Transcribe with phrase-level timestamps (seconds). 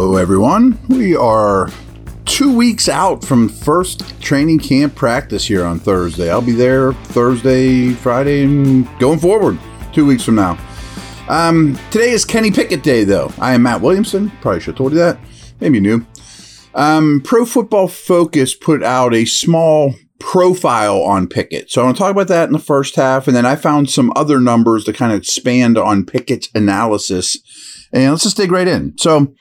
[0.00, 0.78] Hello, everyone.
[0.88, 1.70] We are
[2.24, 6.30] two weeks out from first training camp practice here on Thursday.
[6.30, 9.58] I'll be there Thursday, Friday, and going forward
[9.92, 10.56] two weeks from now.
[11.28, 13.32] Um, today is Kenny Pickett Day, though.
[13.38, 14.30] I am Matt Williamson.
[14.40, 15.18] Probably should have told you that.
[15.58, 16.06] Maybe you knew.
[16.76, 21.72] Um, Pro Football Focus put out a small profile on Pickett.
[21.72, 23.90] So I want to talk about that in the first half, and then I found
[23.90, 27.36] some other numbers to kind of expand on Pickett's analysis.
[27.92, 28.96] And let's just dig right in.
[28.96, 29.34] So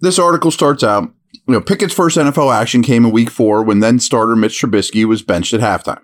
[0.00, 1.12] this article starts out,
[1.46, 5.04] you know, Pickett's first NFL action came in week four when then starter Mitch Trubisky
[5.04, 6.02] was benched at halftime.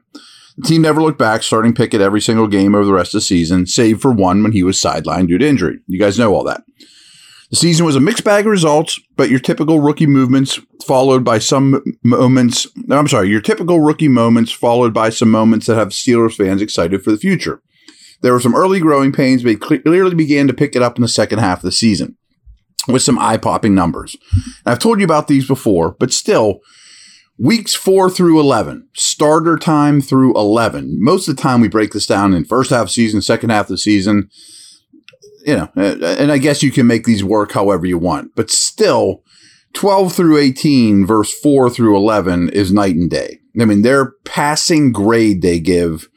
[0.57, 3.23] The team never looked back, starting Pickett every single game over the rest of the
[3.23, 5.81] season, save for one when he was sidelined due to injury.
[5.87, 6.63] You guys know all that.
[7.51, 11.39] The season was a mixed bag of results, but your typical rookie movements followed by
[11.39, 12.67] some moments.
[12.91, 17.05] I'm sorry, your typical rookie moments followed by some moments that have Steelers fans excited
[17.05, 17.63] for the future.
[18.23, 21.03] There were some early growing pains, but he clearly began to pick it up in
[21.03, 22.17] the second half of the season
[22.89, 24.17] with some eye popping numbers.
[24.33, 26.61] And I've told you about these before, but still,
[27.39, 31.03] weeks four through 11, starter time through 11.
[31.03, 33.71] Most of the time, we break this down in first half season, second half of
[33.71, 34.31] the season.
[35.45, 39.23] You know, and I guess you can make these work however you want, but still,
[39.75, 43.41] 12 through 18 verse 4 through 11 is night and day.
[43.61, 46.09] I mean, their passing grade they give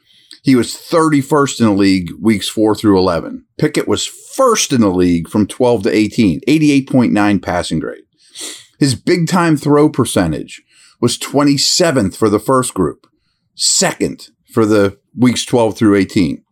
[0.42, 3.44] he was 31st in the league weeks 4 through 11.
[3.58, 8.02] Pickett was first in the league from 12 to 18, 88.9 passing grade.
[8.78, 10.62] His big time throw percentage
[11.00, 13.06] was 27th for the first group,
[13.54, 16.42] second for the weeks 12 through 18.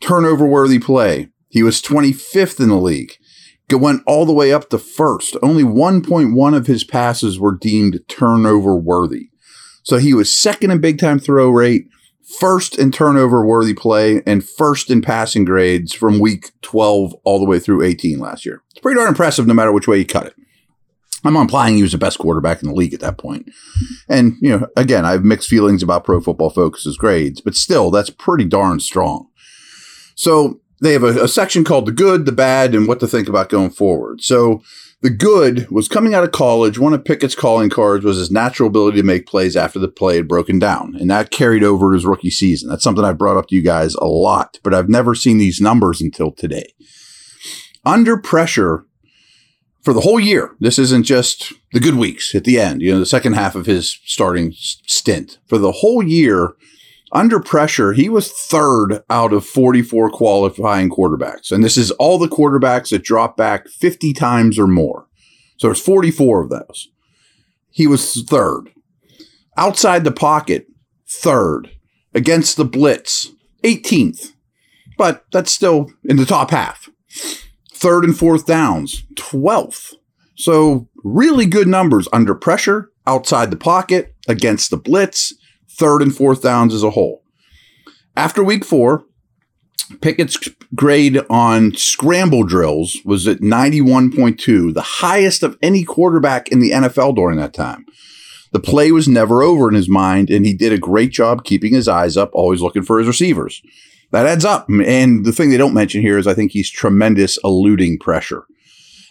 [0.00, 3.12] Turnover worthy play, he was 25th in the league.
[3.70, 5.36] It went all the way up to first.
[5.42, 9.28] Only 1.1 of his passes were deemed turnover worthy.
[9.84, 11.86] So he was second in big time throw rate,
[12.38, 17.44] first in turnover worthy play and first in passing grades from week 12 all the
[17.44, 18.62] way through 18 last year.
[18.70, 20.34] It's pretty darn impressive no matter which way you cut it.
[21.24, 23.50] I'm implying he was the best quarterback in the league at that point.
[24.08, 27.90] And, you know, again, I have mixed feelings about Pro Football Focus's grades, but still,
[27.90, 29.28] that's pretty darn strong.
[30.14, 33.28] So they have a, a section called the good, the bad, and what to think
[33.28, 34.22] about going forward.
[34.22, 34.62] So
[35.02, 36.78] the good was coming out of college.
[36.78, 40.16] One of Pickett's calling cards was his natural ability to make plays after the play
[40.16, 40.94] had broken down.
[40.96, 42.68] And that carried over his rookie season.
[42.68, 45.60] That's something I've brought up to you guys a lot, but I've never seen these
[45.60, 46.74] numbers until today.
[47.84, 48.84] Under pressure
[49.82, 52.98] for the whole year, this isn't just the good weeks at the end, you know,
[52.98, 55.38] the second half of his starting stint.
[55.46, 56.52] For the whole year,
[57.12, 61.50] under pressure, he was third out of 44 qualifying quarterbacks.
[61.50, 65.06] And this is all the quarterbacks that drop back 50 times or more.
[65.58, 66.88] So there's 44 of those.
[67.70, 68.70] He was third.
[69.56, 70.66] Outside the pocket,
[71.08, 71.70] third.
[72.14, 73.28] Against the blitz,
[73.64, 74.32] 18th.
[74.96, 76.88] But that's still in the top half.
[77.72, 79.94] Third and fourth downs, 12th.
[80.36, 85.34] So really good numbers under pressure, outside the pocket, against the blitz,
[85.80, 87.24] third and fourth downs as a whole.
[88.14, 89.04] After week four,
[90.02, 90.38] Pickett's
[90.74, 97.16] grade on scramble drills was at 91.2, the highest of any quarterback in the NFL
[97.16, 97.86] during that time.
[98.52, 101.72] The play was never over in his mind, and he did a great job keeping
[101.72, 103.62] his eyes up, always looking for his receivers.
[104.10, 104.68] That adds up.
[104.68, 108.44] And the thing they don't mention here is I think he's tremendous eluding pressure.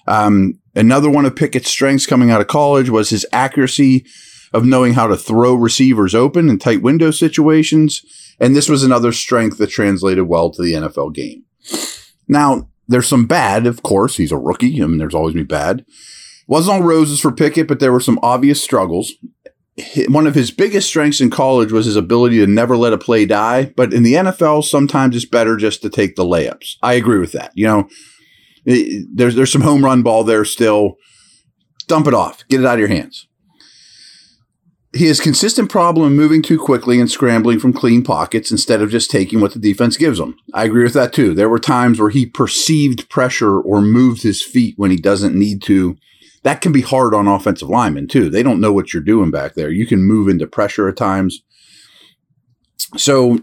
[0.08, 4.06] Um, another one of Pickett's strengths coming out of college was his accuracy
[4.54, 8.02] of knowing how to throw receivers open in tight window situations.
[8.40, 11.44] And this was another strength that translated well to the NFL game.
[12.28, 14.18] Now, there's some bad, of course.
[14.18, 14.82] He's a rookie.
[14.82, 15.86] I mean, there's always be bad.
[16.48, 19.14] Wasn't all roses for Pickett, but there were some obvious struggles.
[20.08, 23.26] One of his biggest strengths in college was his ability to never let a play
[23.26, 23.72] die.
[23.76, 26.76] But in the NFL, sometimes it's better just to take the layups.
[26.82, 27.52] I agree with that.
[27.54, 27.90] You know,
[28.66, 30.96] there's there's some home run ball there still.
[31.88, 32.44] Dump it off.
[32.50, 33.29] Get it out of your hands
[34.94, 39.12] he has consistent problem moving too quickly and scrambling from clean pockets instead of just
[39.12, 40.36] taking what the defense gives him.
[40.54, 41.36] I agree with that too.
[41.36, 45.62] There were times where he perceived pressure or moved his feet when he doesn't need
[45.64, 45.96] to.
[46.44, 48.30] That can be hard on offensive linemen too.
[48.30, 49.70] They don't know what you're doing back there.
[49.70, 51.44] You can move into pressure at times.
[52.98, 53.38] So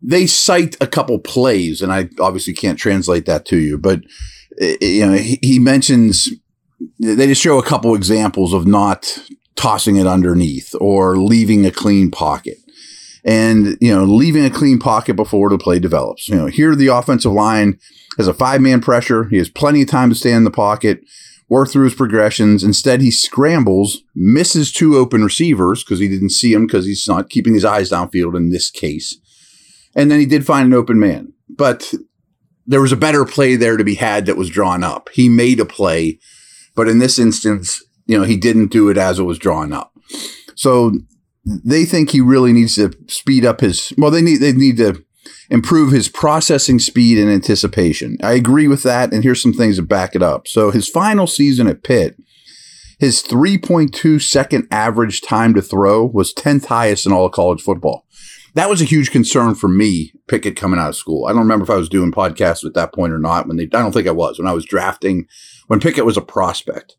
[0.00, 4.00] they cite a couple plays, and I obviously can't translate that to you, but
[4.60, 6.30] eh, you know he, he mentions
[7.00, 9.18] they just show a couple examples of not
[9.58, 12.56] tossing it underneath or leaving a clean pocket.
[13.24, 16.28] And, you know, leaving a clean pocket before the play develops.
[16.28, 17.78] You know, here the offensive line
[18.16, 19.24] has a five man pressure.
[19.24, 21.00] He has plenty of time to stay in the pocket,
[21.48, 22.62] work through his progressions.
[22.62, 27.28] Instead, he scrambles, misses two open receivers because he didn't see them because he's not
[27.28, 29.18] keeping his eyes downfield in this case.
[29.96, 31.32] And then he did find an open man.
[31.48, 31.92] But
[32.66, 35.08] there was a better play there to be had that was drawn up.
[35.12, 36.20] He made a play
[36.78, 39.92] But in this instance, you know, he didn't do it as it was drawn up.
[40.56, 40.92] So
[41.44, 45.04] they think he really needs to speed up his well they need they need to
[45.50, 48.16] improve his processing speed and anticipation.
[48.22, 50.48] I agree with that and here's some things to back it up.
[50.48, 52.16] So his final season at Pitt
[52.98, 58.04] his 3.2 second average time to throw was 10th highest in all of college football.
[58.54, 61.26] That was a huge concern for me, Pickett coming out of school.
[61.26, 63.46] I don't remember if I was doing podcasts at that point or not.
[63.46, 65.28] When they, I don't think I was when I was drafting
[65.68, 66.96] when Pickett was a prospect.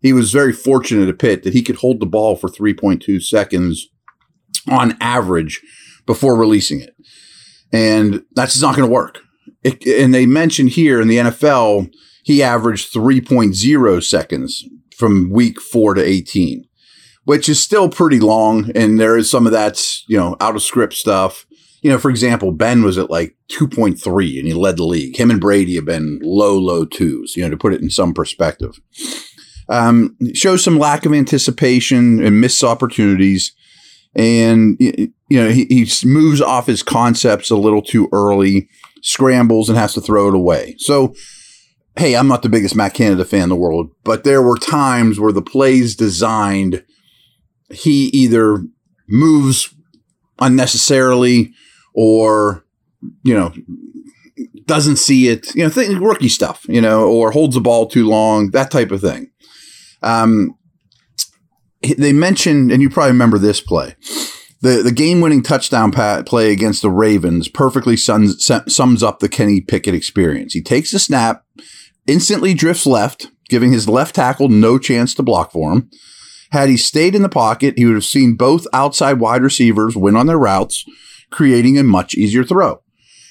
[0.00, 3.88] He was very fortunate at Pitt that he could hold the ball for 3.2 seconds
[4.68, 5.60] on average
[6.06, 6.94] before releasing it,
[7.72, 9.20] and that's not going to work.
[9.62, 11.92] It, and they mentioned here in the NFL,
[12.24, 14.64] he averaged 3.0 seconds
[14.96, 16.64] from week four to 18,
[17.24, 18.70] which is still pretty long.
[18.74, 21.46] And there is some of that's, you know, out of script stuff.
[21.82, 25.16] You know, for example, Ben was at like 2.3 and he led the league.
[25.16, 28.12] Him and Brady have been low, low twos, you know, to put it in some
[28.12, 28.78] perspective.
[29.70, 33.52] Um, shows some lack of anticipation and missed opportunities.
[34.16, 38.68] And, you know, he, he moves off his concepts a little too early,
[39.02, 40.74] scrambles and has to throw it away.
[40.78, 41.14] So,
[41.96, 45.20] hey, I'm not the biggest Matt Canada fan in the world, but there were times
[45.20, 46.84] where the plays designed,
[47.70, 48.64] he either
[49.08, 49.72] moves
[50.40, 51.52] unnecessarily
[51.94, 52.64] or,
[53.22, 53.52] you know,
[54.66, 58.08] doesn't see it, you know, think, rookie stuff, you know, or holds the ball too
[58.08, 59.29] long, that type of thing.
[60.02, 60.56] Um,
[61.96, 63.96] they mentioned, and you probably remember this play.
[64.60, 69.60] The, the game winning touchdown play against the Ravens perfectly sums, sums up the Kenny
[69.62, 70.52] Pickett experience.
[70.52, 71.44] He takes the snap,
[72.06, 75.90] instantly drifts left, giving his left tackle no chance to block for him.
[76.52, 80.16] Had he stayed in the pocket, he would have seen both outside wide receivers win
[80.16, 80.84] on their routes,
[81.30, 82.82] creating a much easier throw.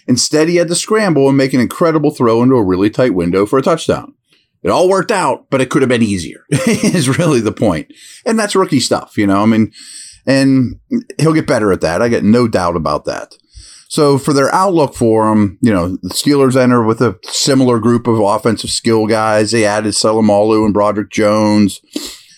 [0.07, 3.45] Instead, he had to scramble and make an incredible throw into a really tight window
[3.45, 4.15] for a touchdown.
[4.61, 7.93] It all worked out, but it could have been easier, is really the point.
[8.25, 9.41] And that's rookie stuff, you know?
[9.41, 9.71] I mean,
[10.25, 10.79] and
[11.17, 12.01] he'll get better at that.
[12.01, 13.35] I get no doubt about that.
[13.89, 18.05] So for their outlook for him, you know, the Steelers enter with a similar group
[18.05, 19.49] of offensive skill guys.
[19.49, 21.81] They added Seumalo and Broderick Jones.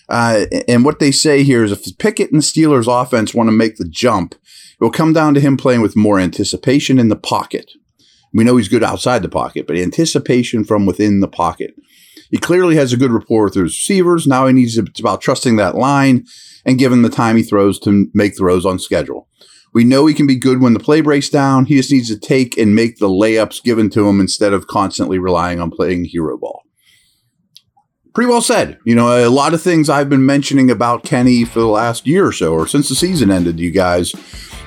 [0.08, 3.52] Uh, and what they say here is if Pickett and the Steelers offense want to
[3.52, 7.16] make the jump, it will come down to him playing with more anticipation in the
[7.16, 7.70] pocket.
[8.32, 11.74] We know he's good outside the pocket, but anticipation from within the pocket.
[12.32, 14.26] He clearly has a good rapport with his receivers.
[14.26, 16.24] Now he needs to, it's about trusting that line
[16.64, 19.28] and giving the time he throws to make throws on schedule.
[19.74, 21.66] We know he can be good when the play breaks down.
[21.66, 25.18] He just needs to take and make the layups given to him instead of constantly
[25.18, 26.62] relying on playing hero ball.
[28.14, 28.78] Pretty well said.
[28.84, 32.26] You know, a lot of things I've been mentioning about Kenny for the last year
[32.26, 34.14] or so, or since the season ended, you guys.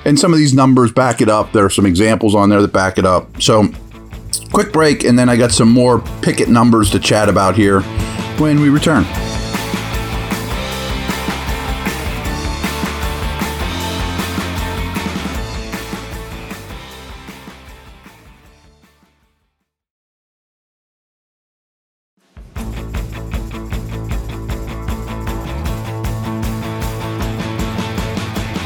[0.04, 1.52] And some of these numbers back it up.
[1.52, 3.42] There are some examples on there that back it up.
[3.42, 3.68] So,
[4.56, 7.82] quick break, and then I got some more Pickett numbers to chat about here
[8.38, 9.04] when we return.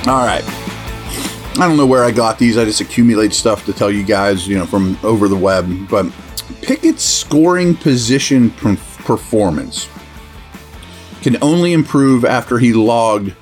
[0.06, 0.69] All right.
[1.56, 2.56] I don't know where I got these.
[2.56, 5.88] I just accumulate stuff to tell you guys, you know, from over the web.
[5.90, 6.10] But
[6.62, 9.88] Pickett's scoring position performance
[11.20, 13.34] can only improve after he logged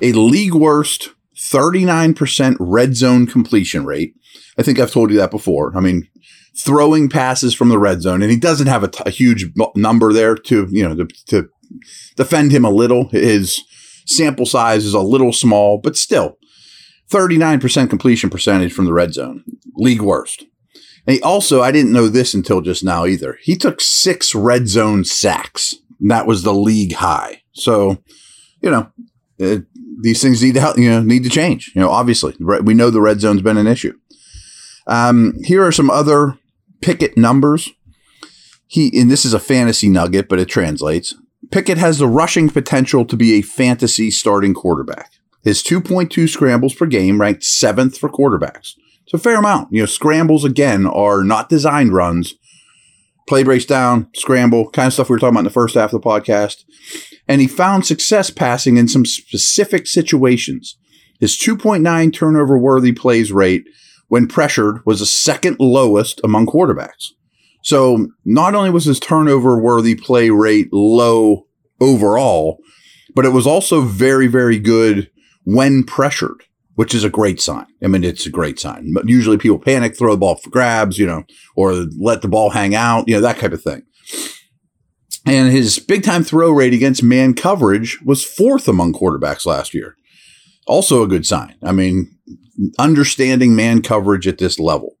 [0.00, 4.14] a league worst 39% red zone completion rate.
[4.58, 5.76] I think I've told you that before.
[5.76, 6.08] I mean,
[6.56, 10.12] throwing passes from the red zone, and he doesn't have a, t- a huge number
[10.12, 11.48] there to, you know, to, to
[12.16, 13.08] defend him a little.
[13.08, 13.62] His
[14.06, 16.38] Sample size is a little small, but still
[17.14, 19.44] 39% completion percentage from the red zone,
[19.76, 20.46] league worst.
[21.06, 23.38] And he also, I didn't know this until just now either.
[23.40, 25.76] He took six red zone sacks.
[26.00, 27.42] that was the league high.
[27.52, 28.02] So,
[28.60, 28.90] you know,
[29.38, 29.64] it,
[30.00, 31.70] these things need to you know, need to change.
[31.74, 33.96] You know, obviously, we know the red zone's been an issue.
[34.88, 36.36] Um, here are some other
[36.80, 37.70] Pickett numbers.
[38.66, 41.14] He, and this is a fantasy nugget, but it translates.
[41.52, 45.12] Pickett has the rushing potential to be a fantasy starting quarterback.
[45.44, 48.72] His 2.2 scrambles per game ranked seventh for quarterbacks.
[49.04, 49.72] It's a fair amount.
[49.72, 52.34] You know, scrambles again are not designed runs.
[53.28, 55.92] Play breaks down, scramble, kind of stuff we were talking about in the first half
[55.92, 56.64] of the podcast.
[57.28, 60.78] And he found success passing in some specific situations.
[61.20, 63.64] His 2.9 turnover worthy plays rate
[64.08, 67.10] when pressured was the second lowest among quarterbacks.
[67.62, 71.46] So not only was his turnover worthy play rate low
[71.80, 72.58] overall,
[73.14, 75.10] but it was also very, very good
[75.44, 77.66] when pressured, which is a great sign.
[77.82, 78.92] I mean, it's a great sign.
[78.92, 81.24] But usually people panic, throw the ball for grabs, you know,
[81.56, 83.82] or let the ball hang out, you know, that type of thing.
[85.26, 89.96] And his big time throw rate against man coverage was fourth among quarterbacks last year.
[90.66, 91.54] Also a good sign.
[91.62, 92.10] I mean,
[92.78, 94.96] understanding man coverage at this level.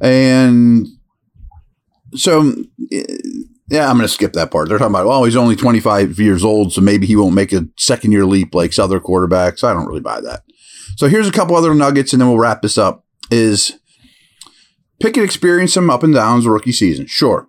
[0.00, 0.86] And
[2.14, 2.54] so,
[3.68, 4.68] yeah, I'm going to skip that part.
[4.68, 7.66] They're talking about, well, he's only 25 years old, so maybe he won't make a
[7.76, 9.62] second year leap like other quarterbacks.
[9.62, 10.42] I don't really buy that.
[10.96, 13.04] So here's a couple other nuggets, and then we'll wrap this up.
[13.30, 13.78] Is
[15.00, 17.06] Pickett experienced some up and downs rookie season?
[17.06, 17.48] Sure.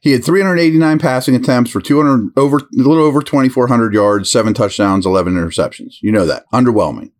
[0.00, 5.06] He had 389 passing attempts for 200 over a little over 2400 yards, seven touchdowns,
[5.06, 5.94] 11 interceptions.
[6.02, 6.44] You know that.
[6.52, 7.12] Underwhelming.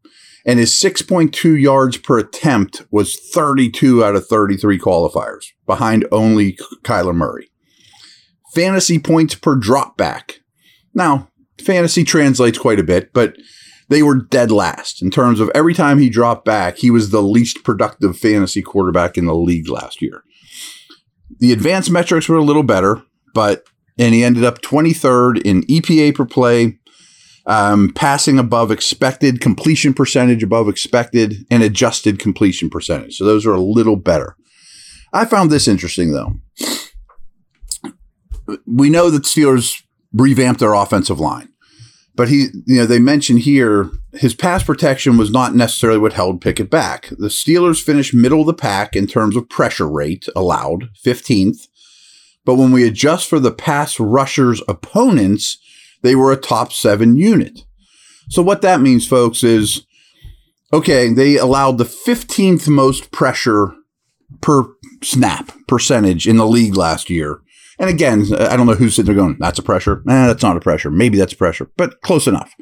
[0.44, 7.14] And his 6.2 yards per attempt was 32 out of 33 qualifiers, behind only Kyler
[7.14, 7.48] Murray.
[8.54, 10.40] Fantasy points per drop back.
[10.94, 11.28] Now,
[11.64, 13.34] fantasy translates quite a bit, but
[13.88, 17.22] they were dead last in terms of every time he dropped back, he was the
[17.22, 20.22] least productive fantasy quarterback in the league last year.
[21.38, 23.02] The advanced metrics were a little better,
[23.34, 23.64] but
[23.98, 26.78] and he ended up 23rd in EPA per play,
[27.46, 33.16] um, passing above expected, completion percentage above expected, and adjusted completion percentage.
[33.16, 34.36] So those are a little better.
[35.12, 36.34] I found this interesting though.
[38.66, 39.82] We know that Steelers
[40.12, 41.48] revamped their offensive line.
[42.16, 46.40] But he, you know, they mention here his pass protection was not necessarily what held
[46.40, 47.08] Pickett back.
[47.08, 51.66] The Steelers finished middle of the pack in terms of pressure rate allowed, 15th.
[52.44, 55.58] But when we adjust for the pass rushers' opponents,
[56.02, 57.64] they were a top seven unit.
[58.28, 59.84] So what that means, folks, is
[60.72, 63.74] okay, they allowed the 15th most pressure
[64.40, 64.64] per
[65.02, 67.40] snap percentage in the league last year.
[67.78, 70.02] And again, I don't know who's sitting there going, that's a pressure.
[70.08, 70.90] Eh, that's not a pressure.
[70.90, 72.54] Maybe that's a pressure, but close enough.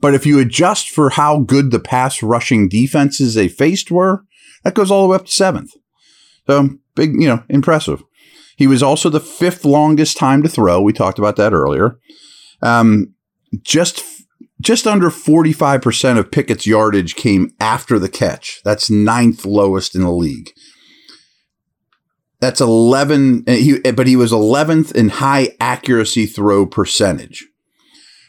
[0.00, 4.24] But if you adjust for how good the pass rushing defenses they faced were,
[4.62, 5.72] that goes all the way up to seventh.
[6.46, 8.02] So big, you know, impressive.
[8.56, 10.80] He was also the fifth longest time to throw.
[10.80, 11.98] We talked about that earlier.
[12.62, 13.14] Um,
[13.62, 14.02] just
[14.60, 18.60] just under 45% of Pickett's yardage came after the catch.
[18.64, 20.50] That's ninth lowest in the league.
[22.46, 27.44] That's 11, uh, he, uh, but he was 11th in high accuracy throw percentage.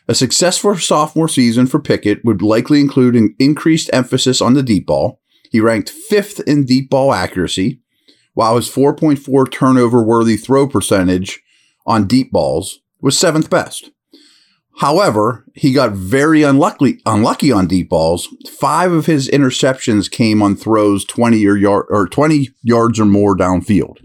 [0.08, 4.88] A successful sophomore season for Pickett would likely include an increased emphasis on the deep
[4.88, 5.22] ball.
[5.52, 7.84] He ranked fifth in deep ball accuracy,
[8.34, 11.40] while his 4.4 turnover worthy throw percentage
[11.86, 13.92] on deep balls was seventh best.
[14.80, 18.30] However, he got very unlucky unlucky on deep balls.
[18.50, 23.38] Five of his interceptions came on throws 20 or yard or 20 yards or more
[23.38, 23.98] downfield.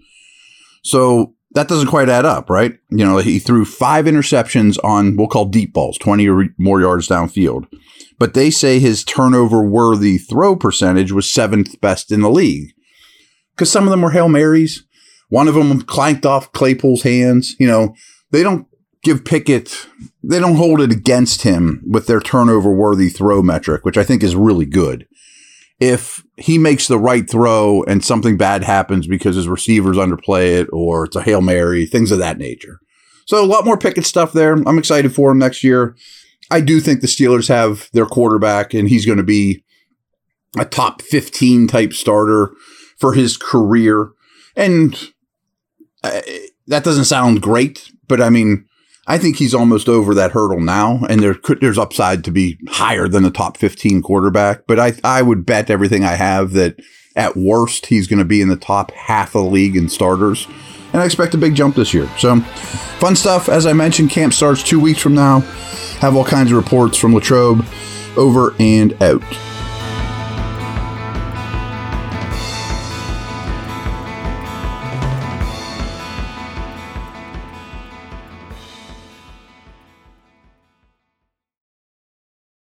[0.83, 2.79] So that doesn't quite add up, right?
[2.91, 6.81] You know, he threw five interceptions on what we'll call deep balls, 20 or more
[6.81, 7.67] yards downfield.
[8.19, 12.73] But they say his turnover worthy throw percentage was seventh best in the league.
[13.55, 14.85] Because some of them were Hail Marys.
[15.29, 17.55] One of them clanked off Claypool's hands.
[17.59, 17.95] You know,
[18.31, 18.67] they don't
[19.03, 19.89] give Pickett,
[20.23, 24.23] they don't hold it against him with their turnover worthy throw metric, which I think
[24.23, 25.07] is really good.
[25.83, 30.69] If he makes the right throw and something bad happens because his receivers underplay it
[30.73, 32.79] or it's a Hail Mary, things of that nature.
[33.27, 34.53] So a lot more Pickett stuff there.
[34.53, 35.97] I'm excited for him next year.
[36.53, 39.65] I do think the Steelers have their quarterback and he's going to be
[40.57, 42.53] a top 15 type starter
[42.97, 44.13] for his career.
[44.55, 44.95] And
[46.05, 46.21] uh,
[46.69, 48.67] that doesn't sound great, but I mean,
[49.07, 52.59] I think he's almost over that hurdle now, and there could, there's upside to be
[52.69, 54.67] higher than the top 15 quarterback.
[54.67, 56.81] But I I would bet everything I have that
[57.17, 60.47] at worst he's going to be in the top half of the league in starters,
[60.93, 62.09] and I expect a big jump this year.
[62.19, 62.41] So
[63.01, 63.49] fun stuff.
[63.49, 65.41] As I mentioned, camp starts two weeks from now.
[66.01, 67.67] Have all kinds of reports from Latrobe.
[68.17, 69.23] Over and out.